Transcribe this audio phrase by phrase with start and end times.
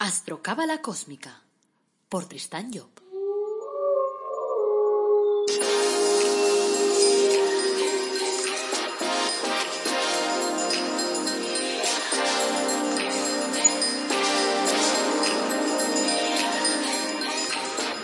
[0.00, 1.42] Astrocábala Cósmica
[2.08, 2.86] por Tristán Job.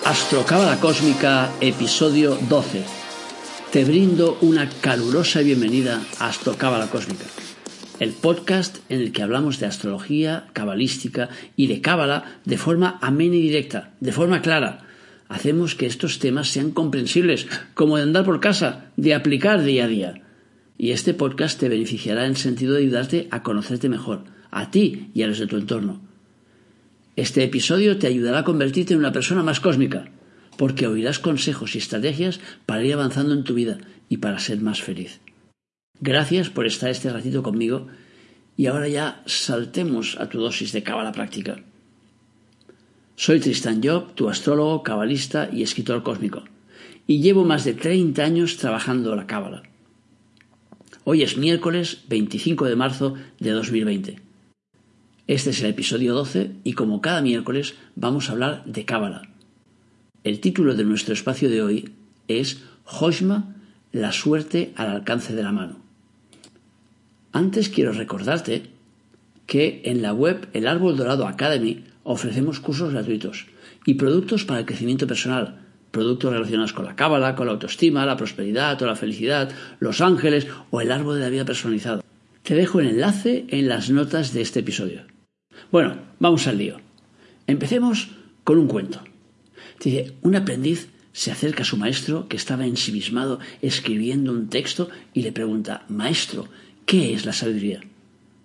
[0.04, 2.84] Astrocábala Cósmica, episodio 12.
[3.70, 7.26] Te brindo una calurosa bienvenida a Astrocábala Cósmica,
[8.00, 13.36] el podcast en el que hablamos de astrología, cabalística y de cábala de forma amena
[13.36, 14.86] y directa, de forma clara.
[15.28, 19.88] Hacemos que estos temas sean comprensibles, como de andar por casa, de aplicar día a
[19.88, 20.22] día.
[20.76, 25.10] Y este podcast te beneficiará en el sentido de ayudarte a conocerte mejor, a ti
[25.14, 26.00] y a los de tu entorno.
[27.16, 30.10] Este episodio te ayudará a convertirte en una persona más cósmica,
[30.56, 34.82] porque oirás consejos y estrategias para ir avanzando en tu vida y para ser más
[34.82, 35.20] feliz.
[36.00, 37.86] Gracias por estar este ratito conmigo
[38.56, 41.62] y ahora ya saltemos a tu dosis de cábala práctica.
[43.16, 46.42] Soy Tristan Job, tu astrólogo, cabalista y escritor cósmico,
[47.06, 49.62] y llevo más de 30 años trabajando la cábala.
[51.04, 54.20] Hoy es miércoles 25 de marzo de 2020.
[55.26, 59.28] Este es el episodio 12 y como cada miércoles vamos a hablar de Cábala.
[60.22, 61.92] El título de nuestro espacio de hoy
[62.28, 63.54] es Hoshma,
[63.92, 65.83] la suerte al alcance de la mano.
[67.34, 68.62] Antes quiero recordarte
[69.46, 73.46] que en la web El Árbol Dorado Academy ofrecemos cursos gratuitos
[73.84, 78.16] y productos para el crecimiento personal, productos relacionados con la cábala, con la autoestima, la
[78.16, 82.04] prosperidad o la felicidad, los ángeles o el árbol de la vida personalizado.
[82.44, 85.02] Te dejo el enlace en las notas de este episodio.
[85.72, 86.76] Bueno, vamos al lío.
[87.48, 88.10] Empecemos
[88.44, 89.02] con un cuento.
[89.82, 95.22] Dice, un aprendiz se acerca a su maestro que estaba ensimismado escribiendo un texto y
[95.22, 96.48] le pregunta, Maestro,
[96.86, 97.80] ¿qué es la sabiduría?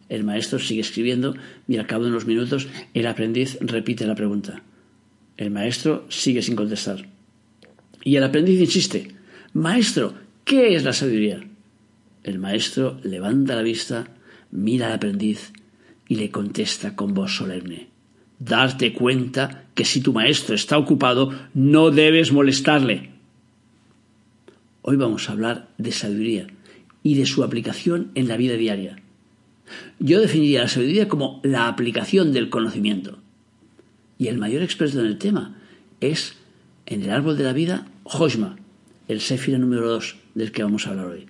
[0.09, 1.35] El maestro sigue escribiendo
[1.67, 4.63] y al cabo de unos minutos el aprendiz repite la pregunta.
[5.37, 7.07] El maestro sigue sin contestar.
[8.03, 9.15] Y el aprendiz insiste,
[9.53, 11.43] Maestro, ¿qué es la sabiduría?
[12.23, 14.07] El maestro levanta la vista,
[14.51, 15.51] mira al aprendiz
[16.07, 17.87] y le contesta con voz solemne.
[18.39, 23.09] Darte cuenta que si tu maestro está ocupado, no debes molestarle.
[24.81, 26.47] Hoy vamos a hablar de sabiduría
[27.03, 29.01] y de su aplicación en la vida diaria.
[29.99, 33.19] Yo definiría la sabiduría como la aplicación del conocimiento.
[34.17, 35.57] Y el mayor experto en el tema
[36.01, 36.35] es,
[36.85, 38.57] en el árbol de la vida, Hoshma,
[39.07, 41.27] el séfira número 2 del que vamos a hablar hoy.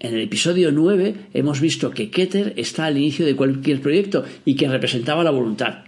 [0.00, 4.54] En el episodio 9 hemos visto que Keter está al inicio de cualquier proyecto y
[4.54, 5.84] que representaba la voluntad.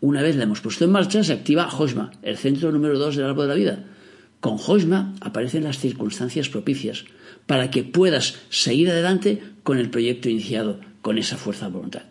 [0.00, 3.26] Una vez la hemos puesto en marcha, se activa Hoshma, el centro número 2 del
[3.26, 3.84] árbol de la vida.
[4.40, 7.04] Con Hoshma aparecen las circunstancias propicias
[7.46, 12.02] para que puedas seguir adelante con el proyecto iniciado, con esa fuerza de voluntad.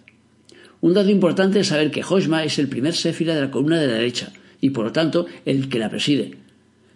[0.82, 3.88] Un dato importante es saber que Hoshma es el primer séfira de la columna de
[3.88, 4.32] la derecha
[4.62, 6.38] y por lo tanto el que la preside.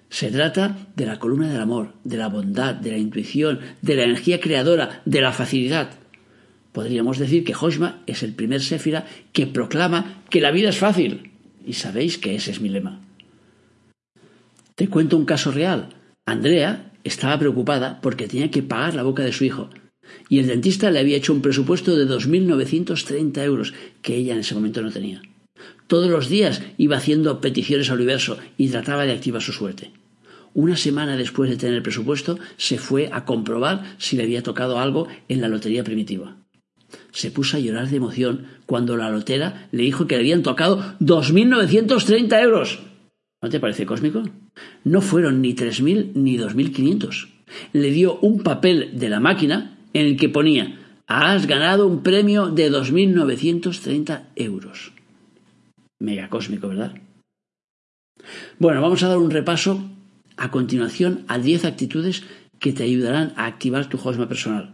[0.10, 4.04] Se trata de la columna del amor, de la bondad, de la intuición, de la
[4.04, 5.90] energía creadora, de la facilidad.
[6.72, 11.32] Podríamos decir que Hoshma es el primer séfira que proclama que la vida es fácil.
[11.66, 13.02] Y sabéis que ese es mi lema.
[14.76, 15.90] Te cuento un caso real.
[16.26, 19.70] Andrea estaba preocupada porque tenía que pagar la boca de su hijo.
[20.30, 24.56] Y el dentista le había hecho un presupuesto de 2.930 euros que ella en ese
[24.56, 25.22] momento no tenía.
[25.88, 29.92] Todos los días iba haciendo peticiones al universo y trataba de activar su suerte.
[30.56, 34.80] Una semana después de tener el presupuesto, se fue a comprobar si le había tocado
[34.80, 36.38] algo en la lotería primitiva.
[37.12, 40.96] Se puso a llorar de emoción cuando la lotera le dijo que le habían tocado
[41.00, 42.80] 2.930 euros.
[43.44, 44.24] ¿No te parece cósmico?
[44.86, 47.28] No fueron ni 3.000 ni 2.500.
[47.74, 52.48] Le dio un papel de la máquina en el que ponía Has ganado un premio
[52.48, 54.94] de 2.930 euros.
[56.00, 56.94] Mega cósmico, ¿verdad?
[58.60, 59.92] Bueno, vamos a dar un repaso
[60.38, 62.24] a continuación a 10 actitudes
[62.60, 64.72] que te ayudarán a activar tu Hosma personal.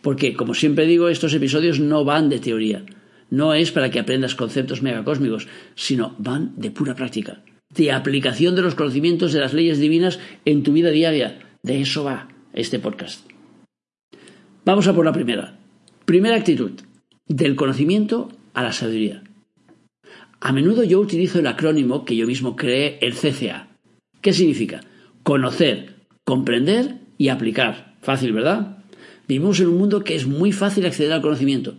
[0.00, 2.84] Porque, como siempre digo, estos episodios no van de teoría.
[3.30, 7.42] No es para que aprendas conceptos megacósmicos, sino van de pura práctica,
[7.76, 11.38] de aplicación de los conocimientos de las leyes divinas en tu vida diaria.
[11.62, 13.28] De eso va este podcast.
[14.64, 15.58] Vamos a por la primera.
[16.04, 16.72] Primera actitud,
[17.26, 19.22] del conocimiento a la sabiduría.
[20.40, 23.68] A menudo yo utilizo el acrónimo que yo mismo creé, el CCA,
[24.20, 24.80] ¿Qué significa?
[25.22, 27.96] Conocer, comprender y aplicar.
[28.00, 28.78] Fácil, ¿verdad?
[29.28, 31.76] Vivimos en un mundo que es muy fácil acceder al conocimiento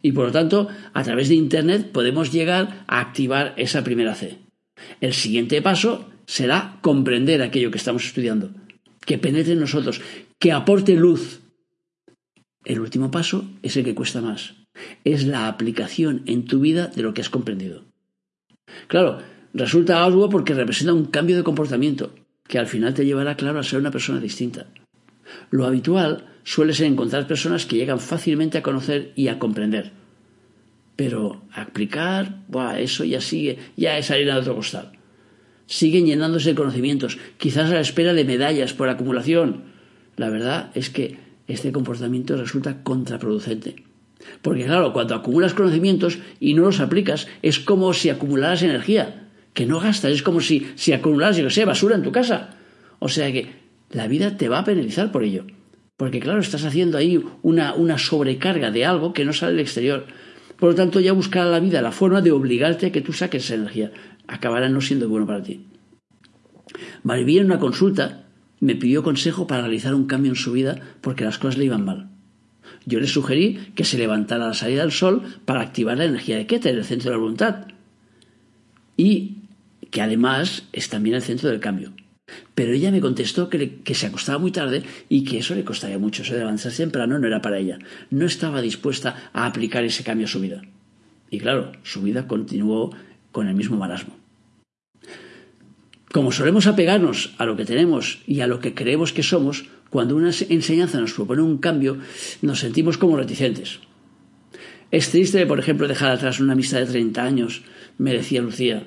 [0.00, 4.38] y por lo tanto a través de Internet podemos llegar a activar esa primera C.
[5.00, 8.50] El siguiente paso será comprender aquello que estamos estudiando,
[9.04, 10.00] que penetre en nosotros,
[10.38, 11.40] que aporte luz.
[12.64, 14.54] El último paso es el que cuesta más,
[15.04, 17.84] es la aplicación en tu vida de lo que has comprendido.
[18.88, 19.18] Claro,
[19.54, 22.14] resulta algo porque representa un cambio de comportamiento
[22.46, 24.66] que al final te llevará, claro, a ser una persona distinta.
[25.50, 29.92] Lo habitual suele ser encontrar personas que llegan fácilmente a conocer y a comprender.
[30.98, 34.90] Pero aplicar, buah, eso ya sigue, ya es harina de otro costal.
[35.66, 39.62] Siguen llenándose de conocimientos, quizás a la espera de medallas por acumulación.
[40.16, 41.16] La verdad es que
[41.46, 43.84] este comportamiento resulta contraproducente.
[44.42, 49.66] Porque claro, cuando acumulas conocimientos y no los aplicas, es como si acumularas energía, que
[49.66, 52.56] no gastas, es como si, si acumularas, yo sé, basura en tu casa.
[52.98, 53.52] O sea que
[53.92, 55.46] la vida te va a penalizar por ello.
[55.96, 60.06] Porque claro, estás haciendo ahí una, una sobrecarga de algo que no sale del exterior.
[60.58, 63.44] Por lo tanto, ya buscará la vida la forma de obligarte a que tú saques
[63.44, 63.92] esa energía.
[64.26, 65.66] Acabará no siendo bueno para ti.
[67.02, 68.24] Mariví en una consulta
[68.60, 71.84] me pidió consejo para realizar un cambio en su vida porque las cosas le iban
[71.84, 72.10] mal.
[72.86, 76.36] Yo le sugerí que se levantara a la salida del sol para activar la energía
[76.36, 77.66] de Keter, el centro de la voluntad.
[78.96, 79.36] Y
[79.90, 81.92] que además es también el centro del cambio.
[82.54, 86.22] Pero ella me contestó que, se acostaba muy tarde y que eso le costaría mucho.
[86.22, 87.78] Eso de levantarse temprano no era para ella.
[88.10, 90.62] No estaba dispuesta a aplicar ese cambio a su vida.
[91.30, 92.94] Y claro, su vida continuó
[93.32, 94.16] con el mismo marasmo.
[96.10, 100.16] Como solemos apegarnos a lo que tenemos y a lo que creemos que somos, cuando
[100.16, 101.98] una enseñanza nos propone un cambio,
[102.40, 103.80] nos sentimos como reticentes.
[104.90, 107.62] Es triste, por ejemplo, dejar atrás una amistad de 30 años,
[107.98, 108.86] me decía Lucía.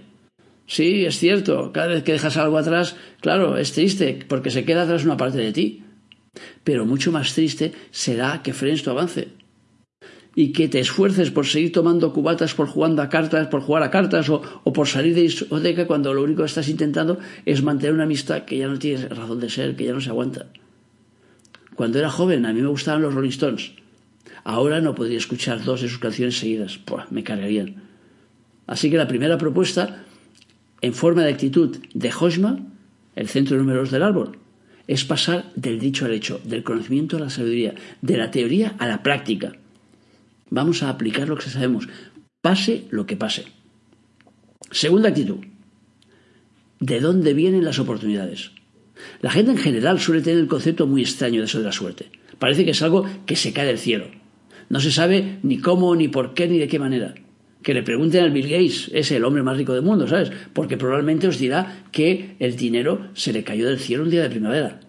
[0.72, 4.84] Sí, es cierto, cada vez que dejas algo atrás, claro, es triste, porque se queda
[4.84, 5.84] atrás una parte de ti.
[6.64, 9.28] Pero mucho más triste será que frenes tu avance,
[10.34, 13.92] y que te esfuerces por seguir tomando cubatas, por jugando a cartas, por jugar a
[13.92, 14.42] cartas o,
[14.72, 18.58] por salir de discoteca cuando lo único que estás intentando es mantener una amistad que
[18.58, 20.46] ya no tiene razón de ser, que ya no se aguanta.
[21.76, 23.74] Cuando era joven a mí me gustaban los Rolling Stones.
[24.46, 26.80] Ahora no podría escuchar dos de sus canciones seguidas.
[27.10, 27.84] me cargarían.
[28.68, 30.06] Así que la primera propuesta,
[30.82, 32.60] en forma de actitud de Hojma,
[33.16, 34.38] el centro de números del árbol,
[34.88, 38.88] es pasar del dicho al hecho, del conocimiento a la sabiduría, de la teoría a
[38.88, 39.54] la práctica.
[40.50, 41.88] Vamos a aplicar lo que sabemos,
[42.42, 43.46] pase lo que pase.
[44.72, 45.38] Segunda actitud.
[46.80, 48.52] ¿De dónde vienen las oportunidades?
[49.22, 52.12] La gente en general suele tener el concepto muy extraño de eso de la suerte.
[52.40, 54.08] Parece que es algo que se cae del cielo.
[54.70, 57.14] No se sabe ni cómo, ni por qué, ni de qué manera.
[57.62, 60.32] Que le pregunten al Bill Gates, es el hombre más rico del mundo, ¿sabes?
[60.54, 64.30] Porque probablemente os dirá que el dinero se le cayó del cielo un día de
[64.30, 64.80] primavera.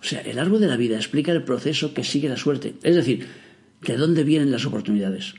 [0.00, 2.74] O sea, el árbol de la vida explica el proceso que sigue la suerte.
[2.82, 3.26] Es decir,
[3.82, 5.34] ¿De dónde vienen las oportunidades?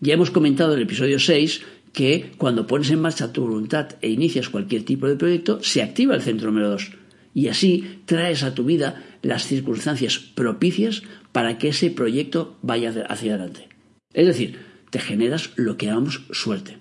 [0.00, 1.62] Ya hemos comentado en el episodio 6
[1.92, 6.14] que cuando pones en marcha tu voluntad e inicias cualquier tipo de proyecto, se activa
[6.14, 6.92] el centro número 2
[7.34, 11.02] y así traes a tu vida las circunstancias propicias
[11.32, 13.68] para que ese proyecto vaya hacia adelante.
[14.12, 14.58] Es decir,
[14.90, 16.78] te generas lo que llamamos suerte.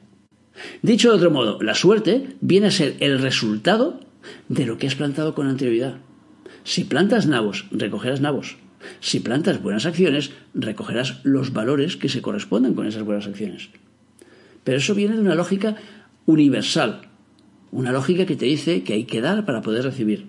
[0.82, 4.00] Dicho de otro modo, la suerte viene a ser el resultado
[4.50, 5.98] de lo que has plantado con anterioridad.
[6.64, 8.58] Si plantas nabos, recogerás nabos.
[9.00, 13.70] Si plantas buenas acciones, recogerás los valores que se corresponden con esas buenas acciones.
[14.64, 15.76] Pero eso viene de una lógica
[16.26, 17.02] universal,
[17.72, 20.28] una lógica que te dice que hay que dar para poder recibir.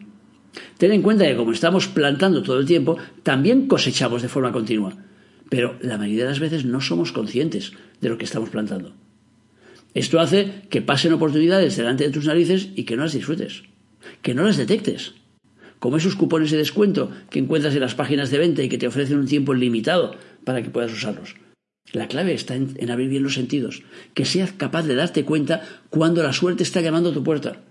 [0.78, 4.96] Ten en cuenta que como estamos plantando todo el tiempo, también cosechamos de forma continua,
[5.50, 8.94] pero la mayoría de las veces no somos conscientes de lo que estamos plantando.
[9.92, 13.64] Esto hace que pasen oportunidades delante de tus narices y que no las disfrutes,
[14.22, 15.12] que no las detectes
[15.80, 18.86] como esos cupones de descuento que encuentras en las páginas de venta y que te
[18.86, 21.34] ofrecen un tiempo limitado para que puedas usarlos.
[21.92, 23.82] La clave está en, abrir bien los sentidos,
[24.14, 27.62] que seas capaz de darte cuenta cuando la suerte está llamando a tu puerta.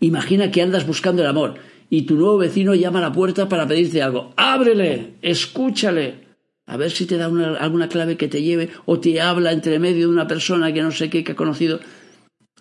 [0.00, 1.54] Imagina que andas buscando el amor
[1.90, 4.32] y tu nuevo vecino llama a la puerta para pedirte algo.
[4.36, 5.14] ¡Ábrele!
[5.22, 6.23] ¡Escúchale!
[6.66, 10.06] A ver si te da alguna clave que te lleve o te habla entre medio
[10.06, 11.80] de una persona que no sé qué que ha conocido.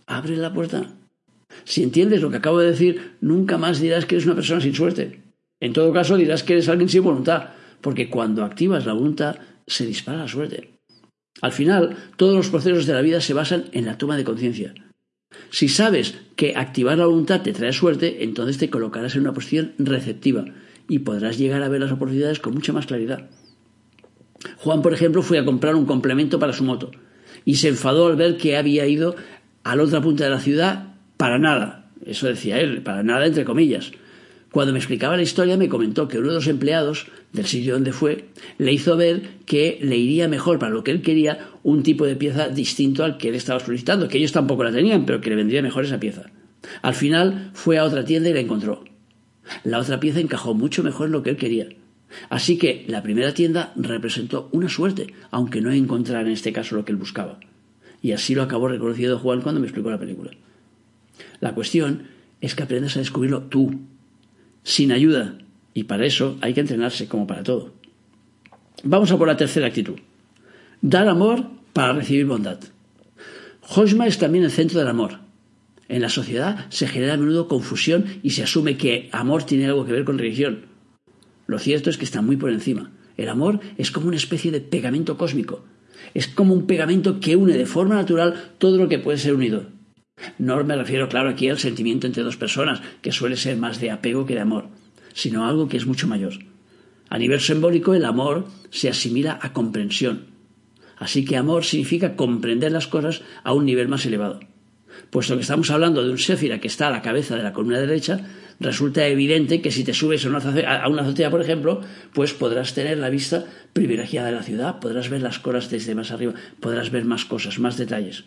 [0.06, 0.94] Abre la puerta
[1.66, 4.76] si entiendes lo que acabo de decir, nunca más dirás que eres una persona sin
[4.76, 5.22] suerte.
[5.60, 7.50] En todo caso, dirás que eres alguien sin voluntad,
[7.82, 10.72] porque cuando activas la voluntad se dispara la suerte.
[11.42, 14.74] Al final, todos los procesos de la vida se basan en la toma de conciencia.
[15.50, 19.74] Si sabes que activar la voluntad te trae suerte, entonces te colocarás en una posición
[19.78, 20.46] receptiva
[20.88, 23.30] y podrás llegar a ver las oportunidades con mucha más claridad.
[24.58, 26.92] Juan, por ejemplo, fue a comprar un complemento para su moto
[27.46, 29.16] y se enfadó al ver que había ido
[29.64, 33.46] a la otra punta de la ciudad para nada, eso decía él, para nada entre
[33.46, 33.92] comillas.
[34.52, 37.92] Cuando me explicaba la historia me comentó que uno de los empleados del sitio donde
[37.92, 38.26] fue
[38.60, 42.16] le hizo ver que le iría mejor para lo que él quería un tipo de
[42.16, 45.38] pieza distinto al que él estaba solicitando, que ellos tampoco la tenían, pero que le
[45.38, 46.30] vendría mejor esa pieza.
[46.82, 48.84] Al final fue a otra tienda y la encontró.
[49.64, 51.68] La otra pieza encajó mucho mejor en lo que él quería.
[52.30, 56.86] Así que la primera tienda representó una suerte, aunque no encontrara en este caso lo
[56.86, 57.40] que él buscaba.
[58.02, 60.32] Y así lo acabó reconociendo Juan cuando me explicó la película.
[61.40, 62.04] La cuestión
[62.42, 63.80] es que aprendas a descubrirlo tú,
[64.64, 65.38] sin ayuda,
[65.74, 67.74] y para eso hay que entrenarse como para todo.
[68.84, 69.96] Vamos a por la tercera actitud.
[70.82, 72.60] Dar amor para recibir bondad.
[73.70, 75.20] Hosma es también el centro del amor.
[75.88, 79.86] En la sociedad se genera a menudo confusión y se asume que amor tiene algo
[79.86, 80.73] que ver con religión.
[81.48, 82.92] Lo cierto es que está muy por encima.
[83.18, 85.64] El amor es como una especie de pegamento cósmico.
[86.14, 89.68] Es como un pegamento que une de forma natural todo lo que puede ser unido.
[90.38, 93.92] No me refiero, claro, aquí al sentimiento entre dos personas, que suele ser más de
[93.92, 94.68] apego que de amor,
[95.14, 96.34] sino algo que es mucho mayor.
[97.10, 100.28] A nivel simbólico, el amor se asimila a comprensión.
[100.98, 104.40] Así que amor significa comprender las cosas a un nivel más elevado.
[105.10, 107.80] Puesto que estamos hablando de un séfira que está a la cabeza de la columna
[107.80, 108.22] derecha,
[108.60, 111.82] resulta evidente que si te subes a una azotea, por ejemplo,
[112.14, 116.12] pues podrás tener la vista privilegiada de la ciudad, podrás ver las cosas desde más
[116.12, 118.26] arriba, podrás ver más cosas, más detalles.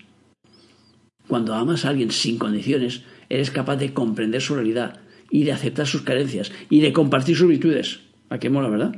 [1.29, 5.87] Cuando amas a alguien sin condiciones, eres capaz de comprender su realidad y de aceptar
[5.87, 8.01] sus carencias y de compartir sus virtudes.
[8.31, 8.95] ¿A qué mola, verdad?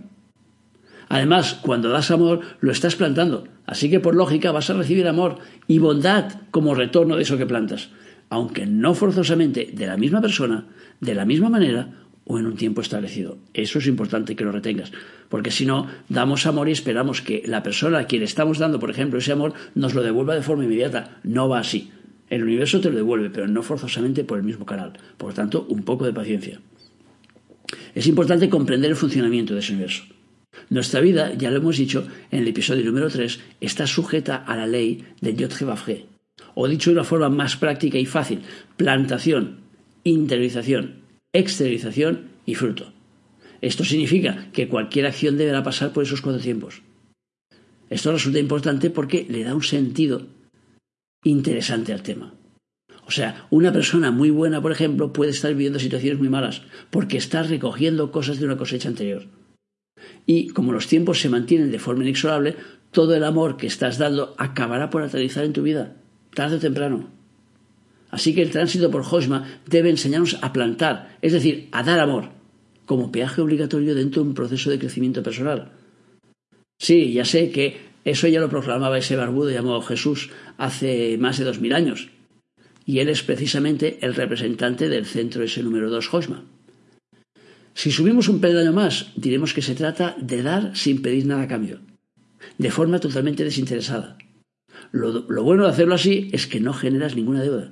[1.08, 3.48] Además, cuando das amor, lo estás plantando.
[3.66, 7.46] Así que por lógica vas a recibir amor y bondad como retorno de eso que
[7.46, 7.90] plantas.
[8.30, 10.66] Aunque no forzosamente de la misma persona,
[11.00, 13.38] de la misma manera o en un tiempo establecido.
[13.54, 14.92] Eso es importante que lo retengas.
[15.28, 18.90] Porque si no, damos amor y esperamos que la persona a quien estamos dando, por
[18.90, 21.18] ejemplo, ese amor, nos lo devuelva de forma inmediata.
[21.22, 21.90] No va así.
[22.28, 24.92] El universo te lo devuelve, pero no forzosamente por el mismo canal.
[25.16, 26.60] Por lo tanto, un poco de paciencia.
[27.94, 30.04] Es importante comprender el funcionamiento de ese universo.
[30.68, 34.66] Nuestra vida, ya lo hemos dicho en el episodio número 3, está sujeta a la
[34.66, 36.06] ley de Diot-Gevafre.
[36.54, 38.40] O dicho de una forma más práctica y fácil,
[38.76, 39.67] plantación,
[40.08, 42.92] interiorización, exteriorización y fruto.
[43.60, 46.82] Esto significa que cualquier acción deberá pasar por esos cuatro tiempos.
[47.90, 50.26] Esto resulta importante porque le da un sentido
[51.24, 52.34] interesante al tema.
[53.06, 57.16] O sea, una persona muy buena, por ejemplo, puede estar viviendo situaciones muy malas porque
[57.16, 59.26] está recogiendo cosas de una cosecha anterior.
[60.26, 62.56] Y como los tiempos se mantienen de forma inexorable,
[62.90, 65.96] todo el amor que estás dando acabará por aterrizar en tu vida,
[66.34, 67.17] tarde o temprano.
[68.10, 72.30] Así que el tránsito por Hosma debe enseñarnos a plantar, es decir, a dar amor,
[72.86, 75.72] como peaje obligatorio dentro de un proceso de crecimiento personal.
[76.78, 81.44] Sí, ya sé que eso ya lo proclamaba ese barbudo llamado Jesús hace más de
[81.44, 82.08] dos mil años,
[82.86, 86.44] y él es precisamente el representante del centro ese número dos Hosma.
[87.74, 91.48] Si subimos un peldaño más, diremos que se trata de dar sin pedir nada a
[91.48, 91.80] cambio,
[92.56, 94.16] de forma totalmente desinteresada.
[94.90, 97.70] Lo, bueno de hacerlo así es que no generas ninguna deuda.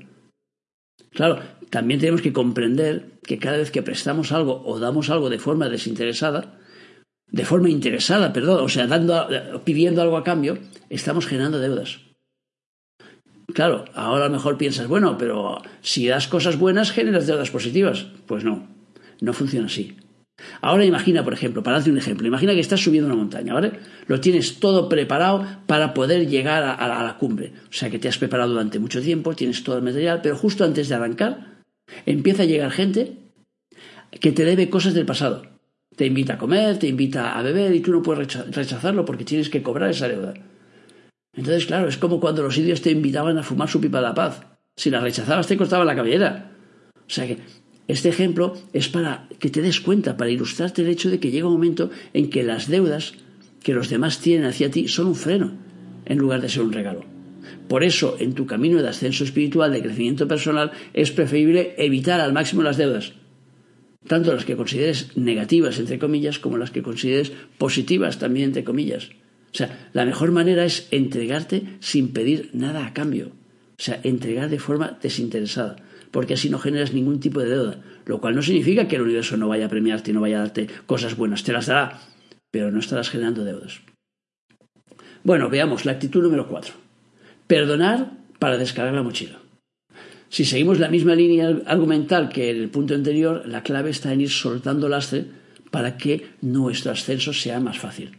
[1.12, 5.38] Claro, también tenemos que comprender que cada vez que prestamos algo o damos algo de
[5.38, 6.58] forma desinteresada,
[7.28, 9.26] de forma interesada, perdón, o sea, dando,
[9.64, 10.58] pidiendo algo a cambio,
[10.90, 12.00] estamos generando deudas.
[13.52, 18.06] Claro, ahora a lo mejor piensas, bueno, pero si das cosas buenas, generas deudas positivas.
[18.26, 18.68] Pues no,
[19.20, 19.96] no funciona así.
[20.60, 23.72] Ahora imagina, por ejemplo, para darte un ejemplo, imagina que estás subiendo una montaña, ¿vale?
[24.06, 27.52] Lo tienes todo preparado para poder llegar a, a, la cumbre.
[27.70, 30.64] O sea que te has preparado durante mucho tiempo, tienes todo el material, pero justo
[30.64, 31.62] antes de arrancar,
[32.04, 33.16] empieza a llegar gente
[34.20, 35.46] que te debe cosas del pasado.
[35.94, 39.48] Te invita a comer, te invita a beber y tú no puedes rechazarlo porque tienes
[39.48, 40.34] que cobrar esa deuda.
[41.34, 44.14] Entonces, claro, es como cuando los indios te invitaban a fumar su pipa de la
[44.14, 44.42] paz.
[44.76, 46.52] Si la rechazabas te cortaban la cabellera.
[46.94, 47.38] O sea que
[47.88, 51.46] este ejemplo es para que te des cuenta, para ilustrarte el hecho de que llega
[51.46, 53.14] un momento en que las deudas
[53.62, 55.52] que los demás tienen hacia ti son un freno
[56.04, 57.04] en lugar de ser un regalo.
[57.68, 62.32] Por eso, en tu camino de ascenso espiritual, de crecimiento personal, es preferible evitar al
[62.32, 63.12] máximo las deudas,
[64.06, 69.10] tanto las que consideres negativas, entre comillas, como las que consideres positivas, también, entre comillas.
[69.52, 73.32] O sea, la mejor manera es entregarte sin pedir nada a cambio.
[73.78, 75.76] O sea, entregar de forma desinteresada
[76.16, 79.36] porque así no generas ningún tipo de deuda, lo cual no significa que el universo
[79.36, 82.00] no vaya a premiarte y no vaya a darte cosas buenas, te las dará,
[82.50, 83.82] pero no estarás generando deudas.
[85.24, 86.72] Bueno, veamos la actitud número 4.
[87.46, 89.38] Perdonar para descargar la mochila.
[90.30, 94.22] Si seguimos la misma línea argumental que en el punto anterior, la clave está en
[94.22, 95.26] ir soltando lastre
[95.70, 98.16] para que nuestro ascenso sea más fácil.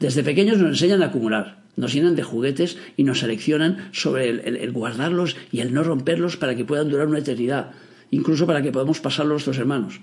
[0.00, 4.72] Desde pequeños nos enseñan a acumular, nos llenan de juguetes y nos seleccionan sobre el,
[4.72, 7.72] guardarlos y el no romperlos para que puedan durar una eternidad,
[8.10, 10.00] incluso para que podamos pasarlos a nuestros hermanos.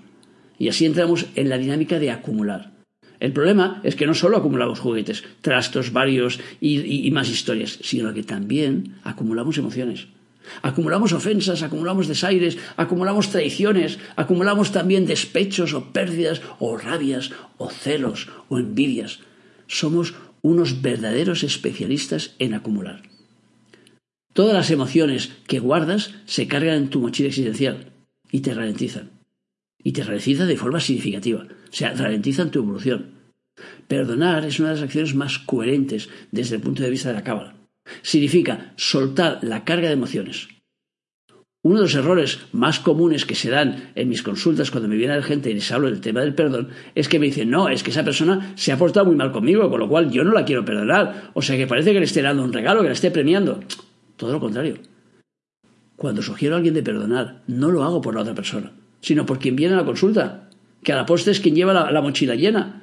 [0.58, 2.72] Y así entramos en la dinámica de acumular.
[3.20, 8.24] El problema es que no solo acumulamos juguetes, trastos varios y más historias, sino que
[8.24, 10.08] también acumulamos emociones.
[10.62, 18.28] Acumulamos ofensas, acumulamos desaires, acumulamos traiciones, acumulamos también despechos o pérdidas o rabias o celos
[18.48, 19.20] o envidias.
[19.72, 20.12] Somos
[20.42, 23.08] unos verdaderos especialistas en acumular.
[24.34, 27.90] Todas las emociones que guardas se cargan en tu mochila existencial
[28.30, 29.12] y te ralentizan.
[29.82, 31.46] Y te ralentizan de forma significativa.
[31.70, 33.14] O sea, ralentizan tu evolución.
[33.88, 37.24] Perdonar es una de las acciones más coherentes desde el punto de vista de la
[37.24, 37.56] cábala.
[38.02, 40.48] Significa soltar la carga de emociones.
[41.64, 45.14] Uno de los errores más comunes que se dan en mis consultas cuando me viene
[45.14, 47.84] la gente y les hablo del tema del perdón es que me dicen, no, es
[47.84, 50.44] que esa persona se ha portado muy mal conmigo, con lo cual yo no la
[50.44, 51.30] quiero perdonar.
[51.34, 53.60] O sea que parece que le esté dando un regalo, que le esté premiando.
[54.16, 54.78] Todo lo contrario.
[55.94, 59.38] Cuando sugiero a alguien de perdonar, no lo hago por la otra persona, sino por
[59.38, 60.48] quien viene a la consulta,
[60.82, 62.81] que a la postre es quien lleva la, la mochila llena.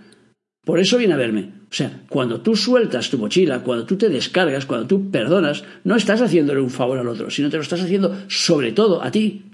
[0.65, 1.51] Por eso viene a verme.
[1.71, 5.95] O sea, cuando tú sueltas tu mochila, cuando tú te descargas, cuando tú perdonas, no
[5.95, 9.45] estás haciéndole un favor al otro, sino te lo estás haciendo sobre todo a ti.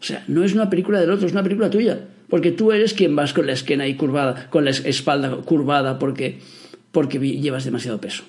[0.00, 2.06] O sea, no es una película del otro, es una película tuya.
[2.28, 6.40] Porque tú eres quien vas con la esquina ahí curvada, con la espalda curvada porque,
[6.92, 8.24] porque llevas demasiado peso.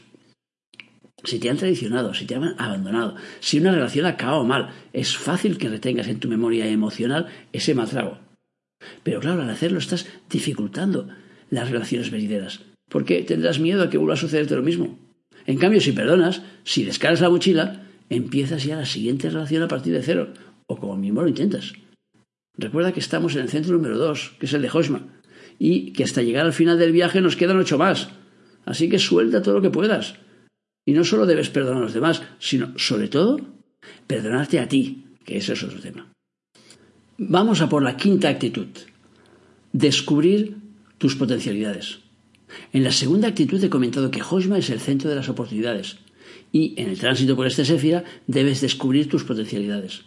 [1.24, 5.18] Si te han traicionado, si te han abandonado, si una relación ha acabado mal, es
[5.18, 8.20] fácil que retengas en tu memoria emocional ese maltrago.
[9.04, 11.10] Pero claro, al hacerlo estás dificultando
[11.50, 15.00] las relaciones venideras, porque tendrás miedo a que vuelva a sucederte lo mismo.
[15.46, 19.94] En cambio, si perdonas, si descargas la mochila, empiezas ya la siguiente relación a partir
[19.94, 20.34] de cero,
[20.68, 21.74] o como mismo lo intentas.
[22.58, 25.08] Recuerda que estamos en el centro número dos, que es el de Hosma,
[25.60, 28.10] y que hasta llegar al final del viaje nos quedan ocho más.
[28.66, 30.16] Así que suelta todo lo que puedas.
[30.86, 33.40] Y no solo debes perdonar a los demás, sino, sobre todo,
[34.08, 36.12] perdonarte a ti, que ese es otro tema.
[37.18, 38.68] Vamos a por la quinta actitud.
[39.72, 40.58] Descubrir
[40.98, 42.00] tus potencialidades.
[42.74, 45.98] En la segunda actitud he comentado que Hosma es el centro de las oportunidades
[46.52, 50.04] y en el tránsito por este Séfira debes descubrir tus potencialidades.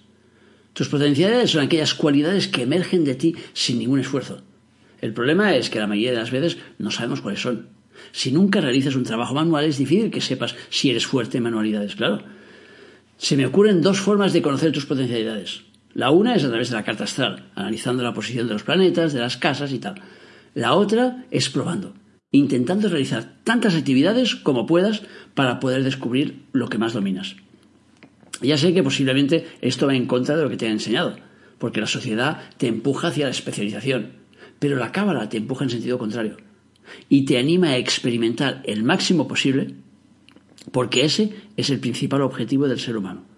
[0.72, 4.42] Tus potencialidades son aquellas cualidades que emergen de ti sin ningún esfuerzo.
[5.00, 7.68] El problema es que la mayoría de las veces no sabemos cuáles son.
[8.12, 11.96] Si nunca realizas un trabajo manual es difícil que sepas si eres fuerte en manualidades,
[11.96, 12.22] claro.
[13.18, 15.62] Se me ocurren dos formas de conocer tus potencialidades.
[15.92, 19.12] La una es a través de la carta astral, analizando la posición de los planetas,
[19.12, 20.00] de las casas y tal.
[20.54, 21.94] La otra es probando,
[22.32, 25.02] intentando realizar tantas actividades como puedas
[25.34, 27.36] para poder descubrir lo que más dominas.
[28.42, 31.16] Ya sé que posiblemente esto va en contra de lo que te he enseñado,
[31.58, 34.12] porque la sociedad te empuja hacia la especialización,
[34.58, 36.36] pero la cábala te empuja en sentido contrario
[37.08, 39.74] y te anima a experimentar el máximo posible,
[40.72, 43.29] porque ese es el principal objetivo del ser humano.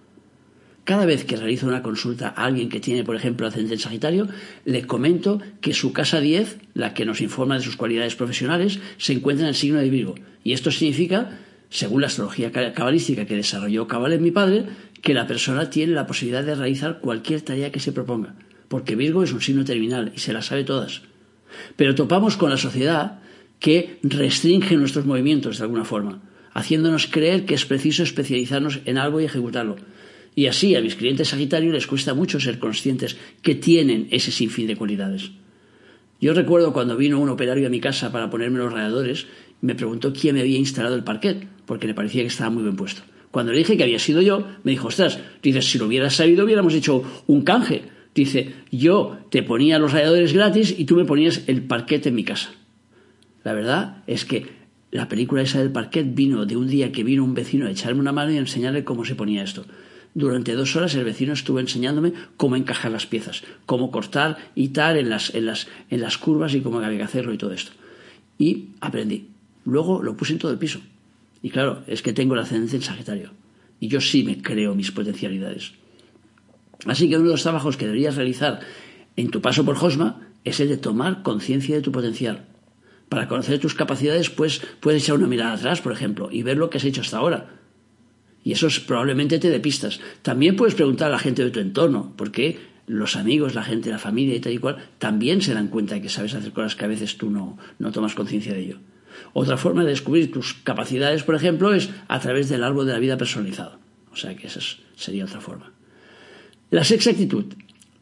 [0.85, 4.27] Cada vez que realizo una consulta a alguien que tiene, por ejemplo, ascendente Sagitario,
[4.65, 9.13] le comento que su casa 10, la que nos informa de sus cualidades profesionales, se
[9.13, 10.17] encuentra en el signo de Virgo.
[10.43, 11.39] Y esto significa,
[11.71, 14.65] según la astrología cabalística que desarrolló Cabal en mi padre,
[15.01, 18.35] que la persona tiene la posibilidad de realizar cualquier tarea que se proponga.
[18.67, 21.03] Porque Virgo es un signo terminal y se las sabe todas.
[21.77, 23.21] Pero topamos con la sociedad
[23.61, 26.23] que restringe nuestros movimientos de alguna forma,
[26.55, 29.77] haciéndonos creer que es preciso especializarnos en algo y ejecutarlo
[30.35, 34.67] y así a mis clientes Sagitario les cuesta mucho ser conscientes que tienen ese sinfín
[34.67, 35.31] de cualidades.
[36.21, 39.27] Yo recuerdo cuando vino un operario a mi casa para ponerme los radiadores,
[39.61, 42.77] me preguntó quién me había instalado el parquet, porque le parecía que estaba muy bien
[42.77, 43.03] puesto.
[43.31, 46.45] Cuando le dije que había sido yo, me dijo, ostras, dice, si lo hubieras sabido
[46.45, 47.83] hubiéramos hecho un canje.
[48.15, 52.25] Dice, yo te ponía los radiadores gratis y tú me ponías el parquet en mi
[52.25, 52.51] casa.
[53.43, 54.47] La verdad es que
[54.91, 58.01] la película esa del parquet vino de un día que vino un vecino a echarme
[58.01, 59.65] una mano y a enseñarle cómo se ponía esto.
[60.15, 64.99] Durante dos horas el vecino estuvo enseñándome cómo encajar las piezas, cómo cortar y tal
[64.99, 67.73] en las, en las, en las curvas y cómo había que hacerlo y todo esto.
[68.39, 69.29] Y aprendí.
[69.65, 70.81] Luego lo puse en todo el piso.
[71.43, 73.31] Y claro, es que tengo la ascendencia en Sagitario.
[73.81, 75.73] Y yo sí me creo mis potencialidades.
[76.87, 78.61] Así que uno de los trabajos que deberías realizar
[79.17, 82.47] en tu paso por Josma es el de tomar conciencia de tu potencial.
[83.09, 86.71] Para conocer tus capacidades, pues puedes echar una mirada atrás, por ejemplo, y ver lo
[86.71, 87.62] que has hecho hasta ahora
[88.45, 90.01] y eso probablemente te dé pistas.
[90.23, 93.99] También puedes preguntar a la gente de tu entorno, porque los amigos, la gente, la
[93.99, 96.85] familia y tal y cual, también se dan cuenta de que sabes hacer cosas que
[96.85, 98.79] a veces tú no, no tomas conciencia de ello.
[99.33, 102.99] Otra forma de descubrir tus capacidades, por ejemplo, es a través del árbol de la
[102.99, 103.79] vida personalizado.
[104.13, 104.61] O sea que esa
[104.97, 105.73] sería otra forma.
[106.71, 107.47] La sexta actitud,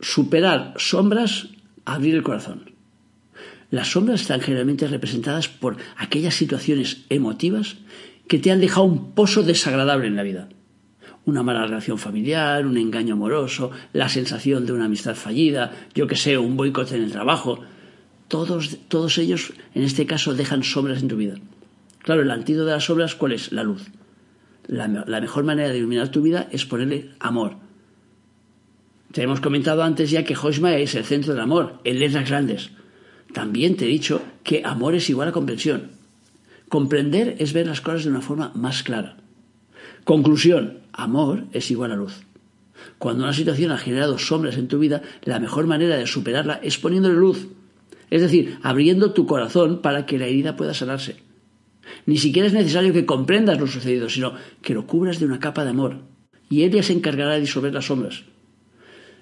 [0.01, 1.49] superar sombras,
[1.85, 2.73] abrir el corazón.
[3.71, 7.77] Las sombras están generalmente representadas por aquellas situaciones emotivas
[8.31, 10.49] que te han dejado un pozo desagradable en la vida.
[11.25, 16.15] Una mala relación familiar, un engaño amoroso, la sensación de una amistad fallida, yo que
[16.15, 17.59] sé, un boicot en el trabajo.
[18.29, 21.35] Todos, todos ellos, en este caso, dejan sombras en tu vida.
[22.05, 23.51] Claro, el antídoto de las sombras, ¿cuál es?
[23.51, 23.91] La luz.
[24.69, 27.57] La, mejor manera de iluminar tu vida es ponerle amor,
[29.11, 32.71] Te hemos comentado antes ya que Hoshma es el centro del amor, en letras grandes.
[33.35, 35.99] También te he dicho que amor es igual a comprensión.
[36.71, 39.17] Comprender es ver las cosas de una forma más clara.
[40.05, 42.23] Conclusión, amor es igual a luz.
[42.97, 46.79] Cuando una situación ha generado sombras en tu vida, la mejor manera de superarla es
[46.79, 47.49] poniéndole luz.
[48.09, 51.17] Es decir, abriendo tu corazón para que la herida pueda sanarse.
[52.07, 55.65] Ni siquiera es necesario que comprendas lo sucedido, sino que lo cubras de una capa
[55.65, 55.99] de amor.
[56.49, 58.23] Y ella se encargará de disolver las sombras.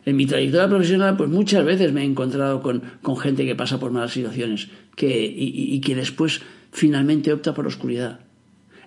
[0.05, 2.83] En mi trayectoria profesional, pues muchas veces me he encontrado con,
[3.17, 8.21] gente que pasa por malas situaciones que, y, que después finalmente opta por la oscuridad.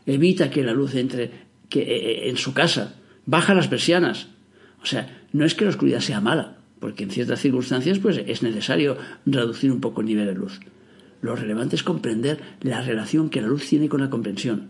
[0.05, 1.31] Evita que la luz entre
[1.69, 2.95] que, eh, eh, en su casa.
[3.25, 4.27] Baja las persianas.
[4.81, 8.43] O sea, no es que la oscuridad sea mala, porque en ciertas circunstancias pues, es
[8.43, 10.59] necesario reducir un poco el nivel de luz.
[11.21, 14.69] Lo relevante es comprender la relación que la luz tiene con la comprensión.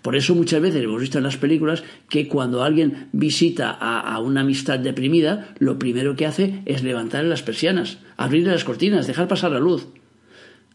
[0.00, 4.42] Por eso muchas veces hemos visto en las películas que cuando alguien visita a, una
[4.42, 9.52] amistad deprimida, lo primero que hace es levantar las persianas, abrir las cortinas, dejar pasar
[9.52, 9.88] la luz.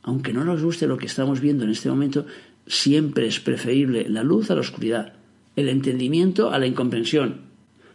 [0.08, 2.26] Aunque no nos guste lo que estamos viendo en este momento,
[2.66, 5.16] siempre es preferible la luz a la oscuridad,
[5.58, 7.42] el entendimiento a la incomprensión,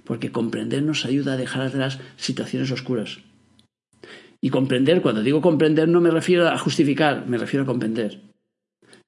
[0.04, 3.20] porque comprender nos ayuda a dejar atrás situaciones oscuras.
[4.42, 8.20] Y comprender, cuando digo comprender, no me refiero a justificar, me refiero a comprender.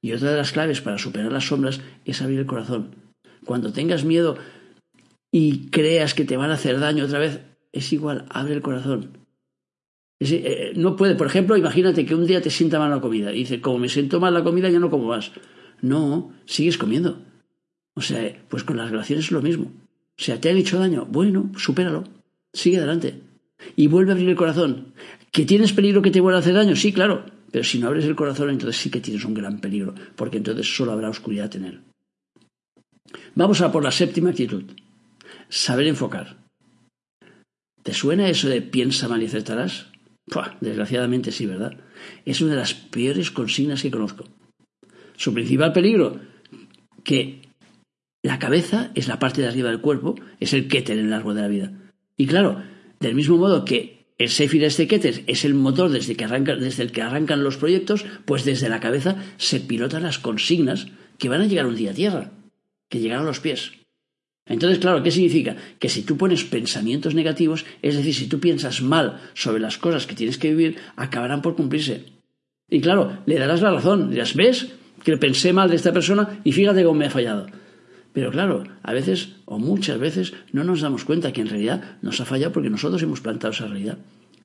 [0.01, 2.97] Y otra de las claves para superar las sombras es abrir el corazón.
[3.45, 4.38] Cuando tengas miedo
[5.31, 9.24] y creas que te van a hacer daño otra vez, es igual, abre el corazón.
[10.33, 13.39] Eh, no puede, por ejemplo, imagínate que un día te sienta mal la comida y
[13.39, 15.33] dices, como me siento mal la comida, ya no como más.
[15.81, 17.23] No, sigues comiendo.
[17.95, 19.73] O sea, pues con las relaciones es lo mismo.
[20.19, 22.05] O sea, te han hecho daño, bueno, supéralo,
[22.53, 23.21] sigue adelante.
[23.77, 24.95] Y vuelve a abrir el corazón.
[25.31, 26.77] ¿Que tienes peligro que te vuelva a hacer daño?
[26.77, 27.25] Sí, claro.
[27.51, 30.75] Pero si no abres el corazón, entonces sí que tienes un gran peligro, porque entonces
[30.75, 31.81] solo habrá oscuridad en él.
[33.37, 34.65] Vamos a por la séptima actitud.
[35.49, 36.37] Saber enfocar.
[37.83, 39.23] ¿Te suena eso de piensa mal
[40.61, 41.77] desgraciadamente sí, ¿verdad?
[42.25, 44.25] Es una de las peores consignas que conozco.
[45.17, 46.21] Su principal peligro,
[47.05, 47.43] que
[48.23, 51.37] la cabeza es la parte de arriba del cuerpo, es el keter en el árbol
[51.37, 51.73] de la vida.
[52.17, 52.63] Y claro,
[53.01, 54.89] del mismo modo que el Sephir este
[55.27, 59.17] es el motor desde, que desde el que arrancan los proyectos, pues desde la cabeza
[59.37, 60.87] se pilotan las consignas
[61.19, 62.33] que van a llegar un día a tierra,
[62.89, 63.73] que llegarán a los pies.
[64.46, 65.57] Entonces, claro, ¿qué significa?
[65.78, 70.07] Que si tú pones pensamientos negativos, es decir, si tú piensas mal sobre las cosas
[70.07, 72.04] que tienes que vivir, acabarán por cumplirse.
[72.68, 74.68] Y claro, le darás la razón, dirás, ¿ves?
[75.02, 77.46] Que pensé mal de esta persona y fíjate cómo me ha fallado.
[78.12, 82.20] Pero claro, a veces o muchas veces no nos damos cuenta que en realidad nos
[82.20, 83.98] ha fallado porque nosotros hemos plantado esa realidad.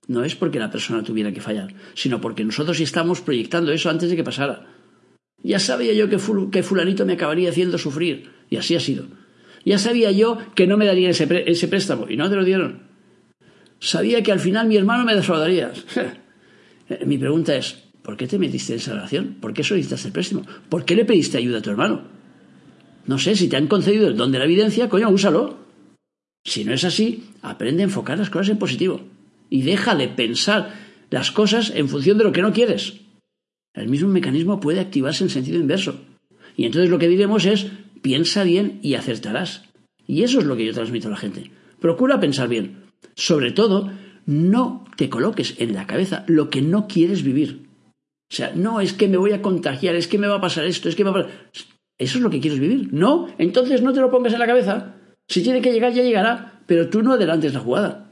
[0.07, 4.09] No es porque la persona tuviera que fallar, sino porque nosotros estamos proyectando eso antes
[4.09, 4.65] de que pasara.
[5.43, 6.17] Ya sabía yo que,
[6.63, 9.05] fulanito me acabaría haciendo sufrir, y así ha sido.
[9.65, 12.83] Ya sabía yo que no me darían ese, préstamo, y no te lo dieron.
[13.79, 15.71] Sabía que al final mi hermano me defraudaría.
[17.05, 19.37] mi pregunta es, ¿por qué te metiste en esa relación?
[19.39, 20.45] ¿Por qué solicitaste el préstamo?
[20.69, 22.03] ¿Por qué le pediste ayuda a tu hermano?
[23.05, 25.57] No sé, si te han concedido el don de la evidencia, coño, úsalo.
[26.43, 29.01] Si no es así, aprende a enfocar las cosas en positivo.
[29.49, 30.73] Y déjale pensar
[31.09, 33.01] las cosas en función de lo que no quieres.
[33.73, 35.99] El mismo mecanismo puede activarse en sentido inverso.
[36.55, 37.67] Y entonces lo que diremos es,
[38.01, 39.63] piensa bien y acertarás.
[40.07, 41.51] Y eso es lo que yo transmito a la gente.
[41.79, 42.83] Procura pensar bien.
[43.15, 43.91] Sobre todo,
[44.25, 47.67] no te coloques en la cabeza lo que no quieres vivir.
[48.31, 50.65] O sea, no es que me voy a contagiar, es que me va a pasar
[50.65, 51.39] esto, es que me va a pasar...
[51.97, 52.89] ¿Eso es lo que quieres vivir?
[52.93, 54.95] No, entonces no te lo pongas en la cabeza.
[55.27, 58.09] Si tiene que llegar, ya llegará, pero tú no adelantes la jugada.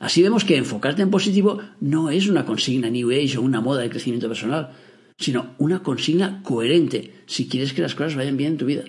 [0.00, 3.82] Así vemos que enfocarte en positivo no es una consigna New Age o una moda
[3.82, 4.70] de crecimiento personal,
[5.18, 8.84] sino una consigna coherente si quieres que las cosas vayan bien en tu vida.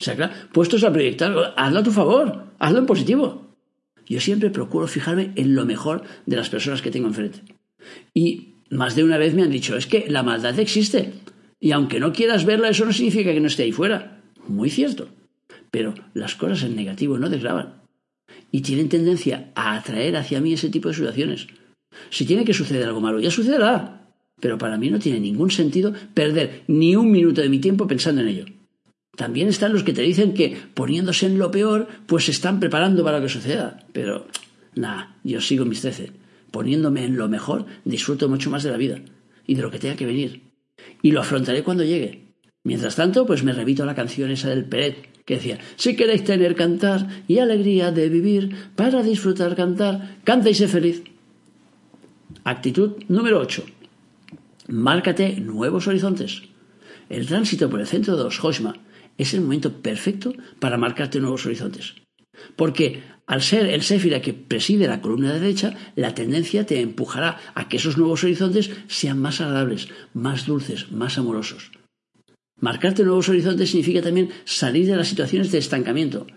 [0.00, 3.56] O sea, claro, puestos a proyectar, hazlo a tu favor, hazlo en positivo.
[4.06, 7.40] Yo siempre procuro fijarme en lo mejor de las personas que tengo enfrente.
[8.14, 11.12] Y más de una vez me han dicho, es que la maldad existe,
[11.60, 14.22] y aunque no quieras verla, eso no significa que no esté ahí fuera.
[14.48, 15.08] Muy cierto.
[15.70, 17.82] Pero las cosas en negativo no desgraban.
[18.50, 21.46] Y tienen tendencia a atraer hacia mí ese tipo de situaciones.
[22.08, 23.99] Si tiene que suceder algo malo, ya sucederá.
[24.40, 28.22] Pero para mí no tiene ningún sentido perder ni un minuto de mi tiempo pensando
[28.22, 28.44] en ello.
[29.16, 33.04] También están los que te dicen que poniéndose en lo peor, pues se están preparando
[33.04, 33.84] para que suceda.
[33.92, 34.26] Pero,
[34.74, 36.12] nada, yo sigo mis trece.
[36.50, 39.00] Poniéndome en lo mejor, disfruto mucho más de la vida
[39.46, 40.50] y de lo que tenga que venir
[41.02, 42.34] y lo afrontaré cuando llegue.
[42.62, 46.54] Mientras tanto, pues me repito la canción esa del Peret, que decía, si queréis tener
[46.54, 51.02] cantar y alegría de vivir, para disfrutar cantar, canta y sé feliz.
[52.44, 53.64] Actitud número 8.
[54.70, 56.42] Márcate nuevos horizontes.
[57.08, 58.76] El tránsito por el centro de los Hoshma
[59.18, 61.94] es el momento perfecto para marcarte nuevos horizontes.
[62.54, 67.68] Porque al ser el Séfira que preside la columna derecha, la tendencia te empujará a
[67.68, 71.72] que esos nuevos horizontes sean más agradables, más dulces, más amorosos.
[72.60, 76.28] Marcarte nuevos horizontes significa también salir de las situaciones de estancamiento.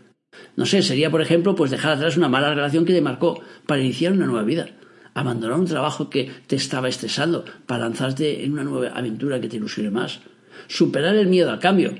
[0.55, 3.81] No sé, sería por ejemplo pues dejar atrás una mala relación que te marcó para
[3.81, 4.71] iniciar una nueva vida.
[5.13, 9.58] Abandonar un trabajo que te estaba estresando para lanzarte en una nueva aventura que te
[9.58, 10.21] ilusione más.
[10.67, 11.93] Superar el miedo al cambio.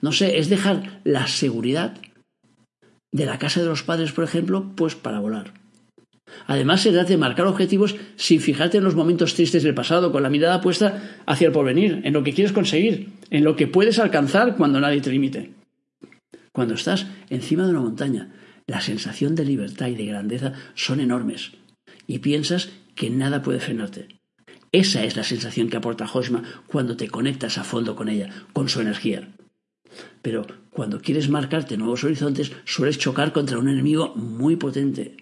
[0.00, 1.94] No sé, es dejar la seguridad
[3.12, 5.52] de la casa de los padres, por ejemplo, pues para volar.
[6.46, 10.22] Además, se trata de marcar objetivos sin fijarte en los momentos tristes del pasado, con
[10.22, 13.98] la mirada puesta hacia el porvenir, en lo que quieres conseguir, en lo que puedes
[13.98, 15.52] alcanzar cuando nadie te limite.
[16.52, 18.32] Cuando estás encima de una montaña,
[18.66, 21.52] la sensación de libertad y de grandeza son enormes
[22.06, 24.08] y piensas que nada puede frenarte.
[24.72, 28.68] Esa es la sensación que aporta Hoshma cuando te conectas a fondo con ella, con
[28.68, 29.28] su energía.
[30.20, 35.16] Pero cuando quieres marcarte nuevos horizontes, sueles chocar contra un enemigo muy potente.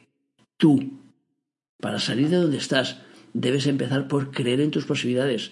[0.56, 1.00] Tú.
[1.80, 3.02] Para salir de donde estás,
[3.34, 5.50] debes empezar por creer en tus posibilidades.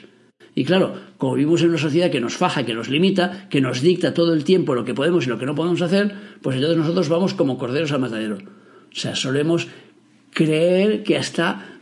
[0.54, 3.80] Y claro, como vivimos en una sociedad que nos faja, que nos limita, que nos
[3.80, 6.78] dicta todo el tiempo lo que podemos y lo que no podemos hacer, pues entonces
[6.78, 8.36] nosotros vamos como corderos al matadero.
[8.36, 9.68] O sea, solemos
[10.32, 11.78] creer que hasta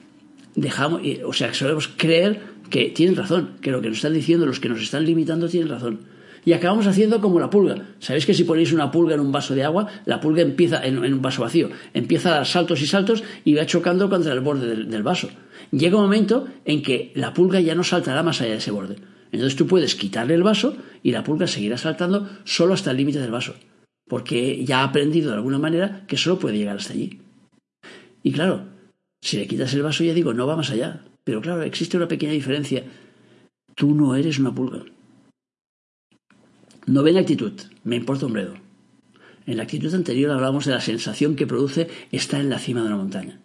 [0.55, 4.61] dejamos, o sea, solemos creer que tienen razón, que lo que nos están diciendo, los
[4.61, 6.01] que nos están limitando tienen razón
[6.49, 7.89] y acabamos haciendo como la pulga.
[7.99, 10.99] ¿Sabéis que si ponéis una pulga en un vaso de agua, la pulga empieza en,
[10.99, 14.75] un vaso vacío, empieza a dar saltos y saltos y va chocando contra el borde
[14.75, 15.29] del, vaso?
[15.71, 18.97] Llega un momento en que la pulga ya no saltará más allá de ese borde.
[19.31, 23.21] Entonces tú puedes quitarle el vaso y la pulga seguirá saltando solo hasta el límite
[23.21, 23.55] del vaso,
[24.09, 27.21] porque ya ha aprendido de alguna manera que solo puede llegar hasta allí.
[28.23, 28.67] Y claro,
[29.21, 31.05] si le quitas el vaso ya digo, no va más allá.
[31.25, 32.85] Pero claro, existe una pequeña diferencia.
[33.75, 34.85] Tú no eres una pulga.
[36.87, 37.53] Novena actitud.
[37.85, 38.55] Me importa un bledo.
[39.47, 42.87] En la actitud anterior hablamos de la sensación que produce estar en la cima de
[42.89, 43.41] una montaña.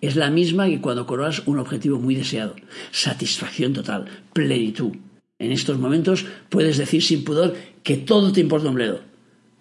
[0.00, 2.56] Es la misma que cuando coronas un objetivo muy deseado.
[2.90, 4.92] Satisfacción total, plenitud.
[5.38, 9.00] En estos momentos puedes decir sin pudor que todo te importa un bledo.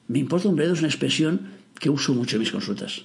[0.08, 1.42] Me importa un bledo es una expresión
[1.80, 3.04] que uso mucho en mis consultas.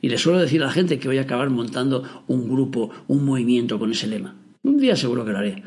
[0.00, 3.24] Y le suelo decir a la gente que voy a acabar montando un grupo, un
[3.24, 4.36] movimiento con ese lema.
[4.62, 5.62] Un día seguro que lo haré.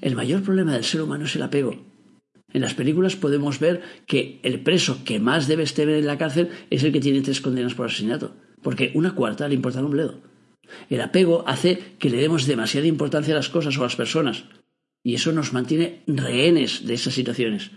[0.00, 1.76] El mayor problema del ser humano es el apego.
[2.52, 6.50] En las películas podemos ver que el preso que más debe estar en la cárcel
[6.70, 10.20] es el que tiene tres condenas por asesinato, porque una cuarta le importa un bledo.
[10.88, 14.44] El apego hace que le demos demasiada importancia a las cosas o a las personas,
[15.02, 17.70] y eso nos mantiene rehenes de esas situaciones.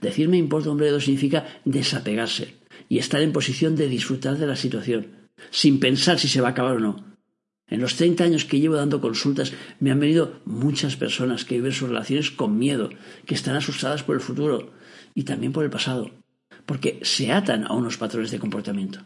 [0.00, 2.59] Decirme importa un bledo significa desapegarse
[2.90, 5.06] y estar en posición de disfrutar de la situación,
[5.50, 7.10] sin pensar si se va a acabar o no,
[7.70, 11.72] en los 30 años que llevo dando consultas me han venido muchas personas que viven
[11.72, 12.90] sus relaciones con miedo,
[13.26, 14.72] que están asustadas por el futuro
[15.14, 16.10] y también por el pasado,
[16.66, 19.00] porque se atan a unos patrones de comportamiento.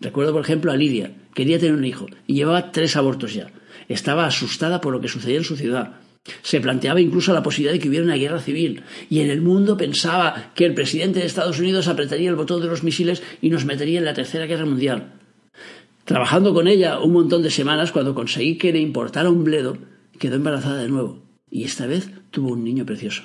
[0.00, 3.50] Recuerdo, por ejemplo, a Lidia, quería tener un hijo y llevaba tres abortos ya.
[3.88, 5.94] Estaba asustada por lo que sucedía en su ciudad.
[6.42, 9.76] Se planteaba incluso la posibilidad de que hubiera una guerra civil y en el mundo
[9.76, 13.66] pensaba que el presidente de Estados Unidos apretaría el botón de los misiles y nos
[13.66, 15.12] metería en la Tercera Guerra Mundial.
[16.04, 19.76] Trabajando con ella un montón de semanas, cuando conseguí que le importara un bledo,
[20.18, 23.22] quedó embarazada de nuevo y esta vez tuvo un niño precioso.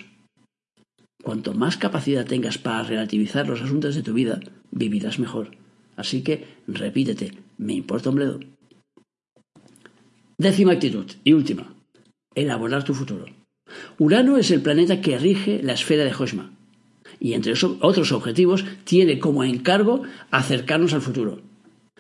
[1.23, 4.39] Cuanto más capacidad tengas para relativizar los asuntos de tu vida,
[4.71, 5.51] vivirás mejor.
[5.95, 8.39] Así que repítete, me importa un bledo.
[10.37, 11.73] Décima actitud y última,
[12.35, 13.25] elaborar tu futuro.
[13.97, 16.51] Urano es el planeta que rige la esfera de Hoshma
[17.19, 21.41] y entre otros objetivos tiene como encargo acercarnos al futuro.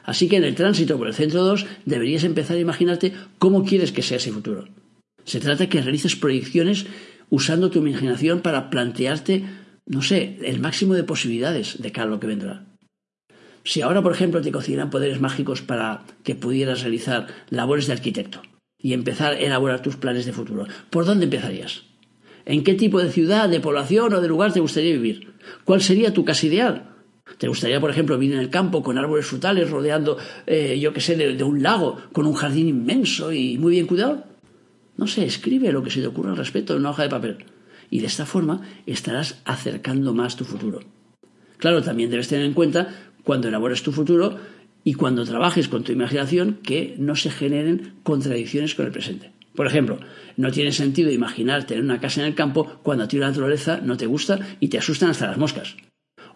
[0.03, 3.91] Así que en el tránsito por el centro 2 deberías empezar a imaginarte cómo quieres
[3.91, 4.67] que sea ese futuro.
[5.25, 6.87] Se trata que realices proyecciones
[7.29, 9.43] usando tu imaginación para plantearte,
[9.85, 12.65] no sé, el máximo de posibilidades de cara a lo que vendrá.
[13.63, 18.41] Si ahora, por ejemplo, te concedieran poderes mágicos para que pudieras realizar labores de arquitecto
[18.81, 21.83] y empezar a elaborar tus planes de futuro, ¿por dónde empezarías?
[22.45, 25.33] ¿En qué tipo de ciudad, de población o de lugar te gustaría vivir?
[25.65, 26.95] ¿Cuál sería tu casa ideal?
[27.37, 31.01] ¿Te gustaría, por ejemplo, vivir en el campo con árboles frutales rodeando, eh, yo qué
[31.01, 34.23] sé, de, un lago, con un jardín inmenso y muy bien cuidado?
[34.97, 37.45] No sé, escribe lo que se te ocurra al respecto en una hoja de papel.
[37.91, 40.79] Y de esta forma estarás acercando más tu futuro.
[41.57, 44.37] Claro, también debes tener en cuenta cuando elabores tu futuro
[44.83, 49.31] y cuando trabajes con tu imaginación que no se generen contradicciones con el presente.
[49.55, 49.99] Por ejemplo,
[50.37, 53.81] no tiene sentido imaginarte en una casa en el campo cuando a ti la naturaleza
[53.83, 55.75] no te gusta y te asustan hasta las moscas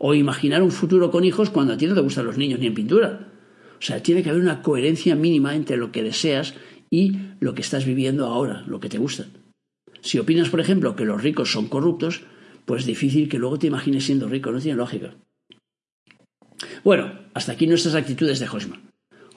[0.05, 2.67] o imaginar un futuro con hijos cuando a ti no te gustan los niños ni
[2.67, 3.31] en pintura.
[3.79, 6.55] O sea, tiene que haber una coherencia mínima entre lo que deseas
[6.89, 9.27] y lo que estás viviendo ahora, lo que te gusta.
[10.01, 12.21] Si opinas, por ejemplo, que los ricos son corruptos,
[12.65, 15.15] pues difícil que luego te imagines siendo rico, no tiene lógica.
[16.83, 18.81] Bueno, hasta aquí nuestras actitudes de Josma.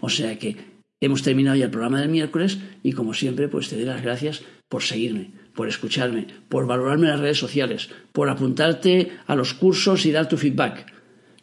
[0.00, 0.56] O sea que
[1.00, 4.42] hemos terminado ya el programa del miércoles y como siempre pues te doy las gracias
[4.68, 10.06] por seguirme, por escucharme, por valorarme en las redes sociales, por apuntarte a los cursos
[10.06, 10.92] y dar tu feedback.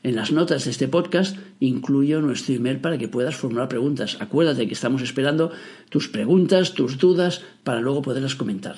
[0.04, 4.18] En las notas de este podcast incluyo nuestro email para que puedas formular preguntas.
[4.20, 5.52] Acuérdate que estamos esperando
[5.90, 8.76] tus preguntas, tus dudas, para luego poderlas comentar.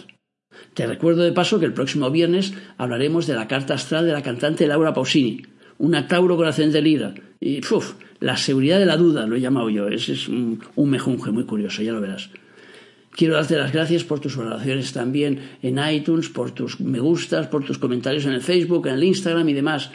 [0.75, 4.21] Te recuerdo de paso que el próximo viernes hablaremos de la carta astral de la
[4.21, 5.41] cantante Laura Pausini,
[5.77, 7.13] una Tauro con ascendente Libra.
[7.39, 9.87] Y uf, la seguridad de la duda lo he llamado yo.
[9.87, 12.29] Ese es un, un mejunje muy curioso, ya lo verás.
[13.11, 17.63] Quiero darte las gracias por tus valoraciones también en iTunes, por tus me gustas, por
[17.63, 19.91] tus comentarios en el Facebook, en el Instagram y demás.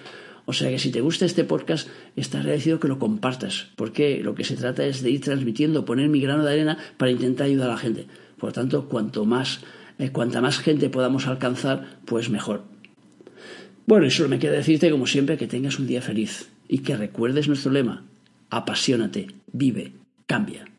[0.46, 4.34] O sea que si te gusta este podcast, está agradecido que lo compartas, porque lo
[4.34, 7.68] que se trata es de ir transmitiendo, poner mi grano de arena para intentar ayudar
[7.68, 8.06] a la gente.
[8.38, 9.60] Por lo tanto, cuanto más,
[9.98, 12.62] eh, cuanta más gente podamos alcanzar, pues mejor.
[13.90, 16.96] Bueno, y solo me queda decirte, como siempre, que tengas un día feliz y que
[16.96, 18.04] recuerdes nuestro lema,
[18.48, 19.90] apasionate, vive,
[20.28, 20.69] cambia.